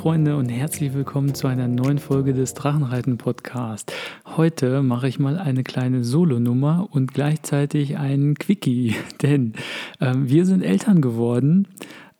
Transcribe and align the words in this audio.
Freunde 0.00 0.38
und 0.38 0.48
herzlich 0.48 0.94
willkommen 0.94 1.34
zu 1.34 1.46
einer 1.46 1.68
neuen 1.68 1.98
Folge 1.98 2.32
des 2.32 2.54
Drachenreiten 2.54 3.18
Podcast. 3.18 3.92
Heute 4.24 4.80
mache 4.80 5.06
ich 5.08 5.18
mal 5.18 5.36
eine 5.36 5.62
kleine 5.62 6.04
Solonummer 6.04 6.88
und 6.90 7.12
gleichzeitig 7.12 7.98
einen 7.98 8.34
Quickie, 8.36 8.94
denn 9.22 9.52
ähm, 10.00 10.26
wir 10.26 10.46
sind 10.46 10.62
Eltern 10.62 11.02
geworden. 11.02 11.68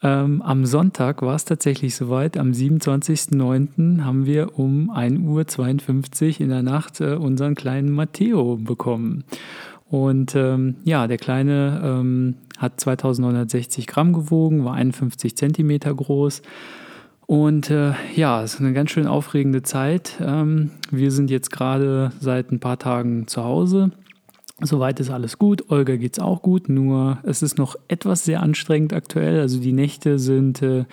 Ähm, 0.02 0.42
am 0.42 0.66
Sonntag 0.66 1.22
war 1.22 1.34
es 1.34 1.46
tatsächlich 1.46 1.94
soweit. 1.94 2.36
Am 2.36 2.50
27.09. 2.50 4.04
haben 4.04 4.26
wir 4.26 4.58
um 4.58 4.90
1.52 4.90 6.34
Uhr 6.34 6.40
in 6.42 6.48
der 6.50 6.62
Nacht 6.62 7.00
äh, 7.00 7.14
unseren 7.14 7.54
kleinen 7.54 7.92
Matteo 7.92 8.58
bekommen. 8.58 9.24
Und 9.88 10.34
ähm, 10.34 10.74
ja, 10.84 11.06
der 11.06 11.16
Kleine 11.16 11.80
ähm, 11.82 12.34
hat 12.58 12.78
2960 12.78 13.86
Gramm 13.86 14.12
gewogen, 14.12 14.66
war 14.66 14.74
51 14.74 15.34
Zentimeter 15.34 15.94
groß. 15.94 16.42
Und 17.30 17.70
äh, 17.70 17.92
ja, 18.16 18.42
es 18.42 18.54
ist 18.54 18.60
eine 18.60 18.72
ganz 18.72 18.90
schön 18.90 19.06
aufregende 19.06 19.62
Zeit. 19.62 20.14
Ähm, 20.20 20.72
wir 20.90 21.12
sind 21.12 21.30
jetzt 21.30 21.52
gerade 21.52 22.10
seit 22.18 22.50
ein 22.50 22.58
paar 22.58 22.76
Tagen 22.76 23.28
zu 23.28 23.44
Hause. 23.44 23.92
Soweit 24.60 24.98
ist 24.98 25.10
alles 25.10 25.38
gut. 25.38 25.70
Olga 25.70 25.94
geht 25.94 26.14
es 26.14 26.18
auch 26.18 26.42
gut, 26.42 26.68
nur 26.68 27.18
es 27.22 27.42
ist 27.42 27.56
noch 27.56 27.76
etwas 27.86 28.24
sehr 28.24 28.42
anstrengend 28.42 28.92
aktuell. 28.92 29.38
Also 29.38 29.60
die 29.60 29.72
Nächte 29.72 30.18
sind 30.18 30.60
äh, 30.60 30.86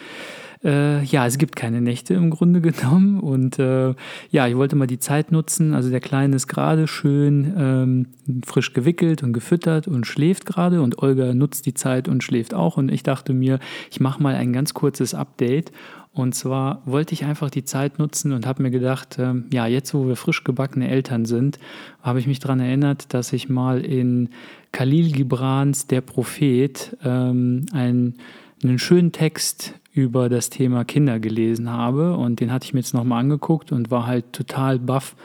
äh, 0.68 1.02
ja, 1.04 1.26
es 1.26 1.38
gibt 1.38 1.56
keine 1.56 1.82
Nächte 1.82 2.14
im 2.14 2.30
Grunde 2.30 2.62
genommen. 2.62 3.20
Und 3.20 3.58
äh, 3.58 3.96
ja, 4.30 4.48
ich 4.48 4.58
wollte 4.58 4.76
mal 4.76 4.88
die 4.88 5.00
Zeit 5.00 5.32
nutzen. 5.32 5.74
Also 5.74 5.90
der 5.90 6.02
Kleine 6.02 6.36
ist 6.36 6.48
gerade 6.48 6.88
schön 6.88 7.54
ähm, 7.58 8.08
frisch 8.46 8.74
gewickelt 8.74 9.24
und 9.24 9.34
gefüttert 9.34 9.88
und 9.88 10.06
schläft 10.06 10.46
gerade. 10.46 10.82
Und 10.82 11.02
Olga 11.02 11.34
nutzt 11.34 11.66
die 11.66 11.74
Zeit 11.74 12.08
und 12.08 12.24
schläft 12.24 12.54
auch. 12.54 12.78
Und 12.78 12.92
ich 12.92 13.04
dachte 13.04 13.34
mir, 13.34 13.60
ich 13.90 14.02
mache 14.02 14.22
mal 14.22 14.36
ein 14.36 14.52
ganz 14.52 14.74
kurzes 14.74 15.14
Update. 15.14 15.72
Und 16.12 16.34
zwar 16.34 16.82
wollte 16.86 17.14
ich 17.14 17.26
einfach 17.26 17.52
die 17.52 17.64
Zeit 17.64 18.00
nutzen 18.00 18.32
und 18.34 18.48
habe 18.48 18.64
mir 18.64 18.72
gedacht, 18.72 19.18
ähm, 19.20 19.46
ja, 19.54 19.68
jetzt 19.68 19.94
wo 19.94 20.08
wir 20.08 20.16
frisch 20.16 20.44
gebackene 20.44 20.90
Eltern 20.90 21.26
sind, 21.26 21.60
habe 22.02 22.20
ich 22.20 22.26
mich 22.26 22.40
daran 22.40 22.60
erinnert, 22.60 23.14
dass 23.14 23.34
ich 23.34 23.50
mal 23.50 23.86
in 23.86 24.30
Khalil 24.72 25.12
Gibrans 25.12 25.86
Der 25.86 26.02
Prophet 26.02 26.98
ähm, 27.04 27.68
ein, 27.72 28.16
einen 28.64 28.80
schönen 28.80 29.12
Text 29.12 29.76
über 29.98 30.30
das 30.30 30.50
Thema 30.50 30.86
Kinder 30.86 31.20
gelesen 31.20 31.70
habe 31.70 32.16
und 32.16 32.40
den 32.40 32.52
hatte 32.52 32.66
ich 32.66 32.74
mir 32.74 32.80
jetzt 32.80 32.94
nochmal 32.94 33.20
angeguckt 33.22 33.72
und 33.72 33.92
war 33.92 34.08
halt 34.08 34.32
total 34.32 34.80
baff, 34.80 35.16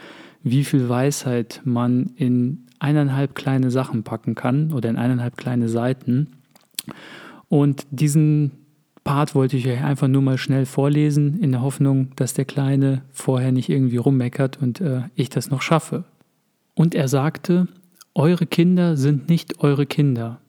wie 0.43 0.63
viel 0.63 0.89
Weisheit 0.89 1.61
man 1.63 2.11
in 2.15 2.65
eineinhalb 2.79 3.35
kleine 3.35 3.71
Sachen 3.71 4.03
packen 4.03 4.35
kann 4.35 4.73
oder 4.73 4.89
in 4.89 4.97
eineinhalb 4.97 5.37
kleine 5.37 5.69
Seiten. 5.69 6.27
Und 7.47 7.85
diesen 7.91 8.51
Part 9.03 9.35
wollte 9.35 9.55
ich 9.57 9.67
euch 9.67 9.83
einfach 9.83 10.07
nur 10.07 10.21
mal 10.21 10.37
schnell 10.37 10.65
vorlesen, 10.65 11.39
in 11.39 11.51
der 11.51 11.61
Hoffnung, 11.61 12.09
dass 12.15 12.33
der 12.33 12.45
Kleine 12.45 13.03
vorher 13.11 13.51
nicht 13.51 13.69
irgendwie 13.69 13.97
rummeckert 13.97 14.61
und 14.61 14.81
äh, 14.81 15.03
ich 15.15 15.29
das 15.29 15.49
noch 15.49 15.61
schaffe. 15.61 16.03
Und 16.73 16.95
er 16.95 17.07
sagte, 17.07 17.67
Eure 18.15 18.45
Kinder 18.45 18.95
sind 18.95 19.27
nicht 19.27 19.63
eure 19.63 19.87
Kinder, 19.87 20.39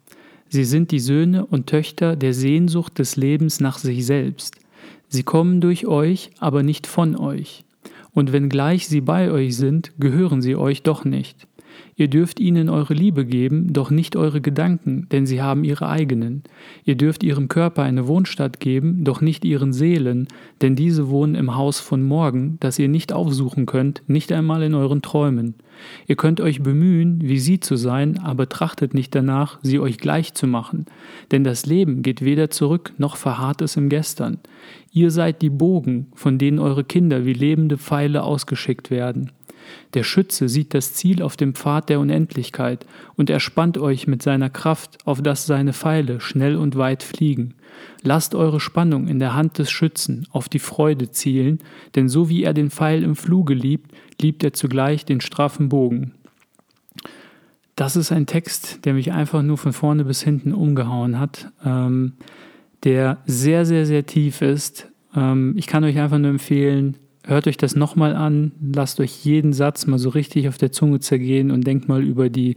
Sie 0.54 0.64
sind 0.64 0.92
die 0.92 1.00
Söhne 1.00 1.44
und 1.46 1.66
Töchter 1.66 2.14
der 2.14 2.32
Sehnsucht 2.32 3.00
des 3.00 3.16
Lebens 3.16 3.58
nach 3.58 3.76
sich 3.76 4.06
selbst. 4.06 4.54
Sie 5.08 5.24
kommen 5.24 5.60
durch 5.60 5.84
euch, 5.84 6.30
aber 6.38 6.62
nicht 6.62 6.86
von 6.86 7.16
euch. 7.16 7.64
Und 8.12 8.32
wenngleich 8.32 8.86
sie 8.86 9.00
bei 9.00 9.32
euch 9.32 9.56
sind, 9.56 9.90
gehören 9.98 10.42
sie 10.42 10.54
euch 10.54 10.84
doch 10.84 11.04
nicht. 11.04 11.48
Ihr 11.96 12.08
dürft 12.08 12.40
ihnen 12.40 12.68
eure 12.68 12.94
Liebe 12.94 13.24
geben, 13.24 13.72
doch 13.72 13.90
nicht 13.90 14.16
eure 14.16 14.40
Gedanken, 14.40 15.06
denn 15.12 15.26
sie 15.26 15.40
haben 15.40 15.64
ihre 15.64 15.88
eigenen. 15.88 16.42
Ihr 16.84 16.96
dürft 16.96 17.22
ihrem 17.22 17.48
Körper 17.48 17.82
eine 17.82 18.08
Wohnstatt 18.08 18.58
geben, 18.58 19.04
doch 19.04 19.20
nicht 19.20 19.44
ihren 19.44 19.72
Seelen, 19.72 20.26
denn 20.60 20.74
diese 20.74 21.08
wohnen 21.08 21.34
im 21.34 21.54
Haus 21.54 21.80
von 21.80 22.02
morgen, 22.02 22.56
das 22.60 22.78
ihr 22.78 22.88
nicht 22.88 23.12
aufsuchen 23.12 23.66
könnt, 23.66 24.02
nicht 24.06 24.32
einmal 24.32 24.62
in 24.62 24.74
euren 24.74 25.02
Träumen. 25.02 25.54
Ihr 26.06 26.16
könnt 26.16 26.40
euch 26.40 26.62
bemühen, 26.62 27.20
wie 27.22 27.38
sie 27.38 27.60
zu 27.60 27.76
sein, 27.76 28.18
aber 28.18 28.48
trachtet 28.48 28.94
nicht 28.94 29.14
danach, 29.14 29.58
sie 29.62 29.78
euch 29.78 29.98
gleich 29.98 30.34
zu 30.34 30.46
machen, 30.46 30.86
denn 31.30 31.44
das 31.44 31.66
Leben 31.66 32.02
geht 32.02 32.22
weder 32.22 32.50
zurück 32.50 32.92
noch 32.98 33.16
verharrt 33.16 33.62
es 33.62 33.76
im 33.76 33.88
Gestern. 33.88 34.38
Ihr 34.92 35.10
seid 35.10 35.42
die 35.42 35.50
Bogen, 35.50 36.06
von 36.14 36.38
denen 36.38 36.58
eure 36.58 36.84
Kinder 36.84 37.24
wie 37.24 37.32
lebende 37.32 37.78
Pfeile 37.78 38.22
ausgeschickt 38.22 38.90
werden. 38.90 39.30
Der 39.94 40.02
Schütze 40.02 40.48
sieht 40.48 40.74
das 40.74 40.94
Ziel 40.94 41.22
auf 41.22 41.36
dem 41.36 41.54
Pfad 41.54 41.88
der 41.88 42.00
Unendlichkeit 42.00 42.86
und 43.16 43.30
erspannt 43.30 43.78
euch 43.78 44.06
mit 44.06 44.22
seiner 44.22 44.50
Kraft, 44.50 44.98
auf 45.06 45.22
dass 45.22 45.46
seine 45.46 45.72
Pfeile 45.72 46.20
schnell 46.20 46.56
und 46.56 46.76
weit 46.76 47.02
fliegen. 47.02 47.54
Lasst 48.02 48.34
eure 48.34 48.60
Spannung 48.60 49.08
in 49.08 49.18
der 49.18 49.34
Hand 49.34 49.58
des 49.58 49.70
Schützen 49.70 50.26
auf 50.30 50.48
die 50.48 50.58
Freude 50.58 51.10
zielen, 51.10 51.60
denn 51.94 52.08
so 52.08 52.28
wie 52.28 52.44
er 52.44 52.54
den 52.54 52.70
Pfeil 52.70 53.02
im 53.02 53.16
Fluge 53.16 53.54
liebt, 53.54 53.92
liebt 54.20 54.44
er 54.44 54.52
zugleich 54.52 55.04
den 55.04 55.20
straffen 55.20 55.68
Bogen. 55.68 56.12
Das 57.76 57.96
ist 57.96 58.12
ein 58.12 58.26
Text, 58.26 58.84
der 58.84 58.94
mich 58.94 59.12
einfach 59.12 59.42
nur 59.42 59.58
von 59.58 59.72
vorne 59.72 60.04
bis 60.04 60.22
hinten 60.22 60.52
umgehauen 60.52 61.18
hat, 61.18 61.50
ähm, 61.64 62.12
der 62.84 63.18
sehr, 63.26 63.66
sehr, 63.66 63.86
sehr 63.86 64.06
tief 64.06 64.42
ist. 64.42 64.88
Ähm, 65.16 65.54
ich 65.56 65.66
kann 65.66 65.82
euch 65.82 65.98
einfach 65.98 66.18
nur 66.18 66.30
empfehlen, 66.30 66.96
hört 67.26 67.46
euch 67.46 67.56
das 67.56 67.74
nochmal 67.74 68.14
an, 68.14 68.52
lasst 68.60 69.00
euch 69.00 69.24
jeden 69.24 69.52
Satz 69.52 69.86
mal 69.86 69.98
so 69.98 70.10
richtig 70.10 70.48
auf 70.48 70.58
der 70.58 70.72
Zunge 70.72 71.00
zergehen 71.00 71.50
und 71.50 71.66
denkt 71.66 71.88
mal 71.88 72.02
über 72.02 72.28
die 72.28 72.56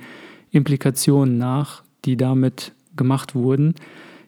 Implikationen 0.52 1.38
nach, 1.38 1.84
die 2.06 2.18
damit 2.18 2.74
gemacht 2.96 3.36
wurden. 3.36 3.76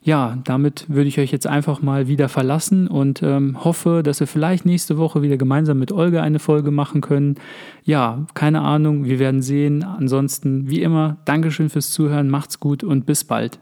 Ja, 0.02 0.38
damit 0.46 0.86
würde 0.88 1.10
ich 1.10 1.20
euch 1.20 1.32
jetzt 1.32 1.46
einfach 1.46 1.82
mal 1.82 2.08
wieder 2.08 2.30
verlassen 2.30 2.88
und 2.88 3.22
ähm, 3.22 3.64
hoffe, 3.64 4.02
dass 4.02 4.22
wir 4.22 4.28
vielleicht 4.28 4.66
nächste 4.66 4.98
Woche 4.98 5.22
wieder 5.22 5.36
gemeinsam 5.36 5.78
mit 5.78 5.92
Olga 5.92 6.22
eine 6.22 6.40
Folge 6.40 6.72
machen 6.72 7.02
können. 7.02 7.36
Ja, 7.84 8.26
keine 8.34 8.62
Ahnung, 8.62 9.04
wir 9.04 9.20
werden 9.20 9.42
sehen. 9.42 9.84
Ansonsten, 9.84 10.70
wie 10.70 10.82
immer, 10.82 11.18
Dankeschön 11.26 11.70
fürs 11.70 11.92
Zuhören, 11.92 12.30
macht's 12.30 12.62
gut 12.62 12.84
und 12.84 13.06
bis 13.06 13.26
bald. 13.26 13.60